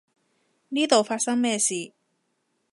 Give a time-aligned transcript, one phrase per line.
[0.69, 1.93] 呢度發生咩事？